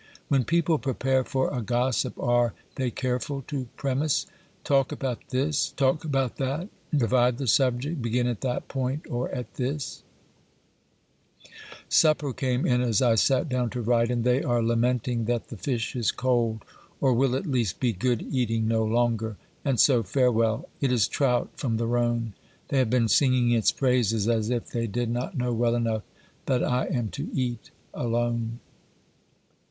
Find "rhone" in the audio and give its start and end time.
21.85-22.33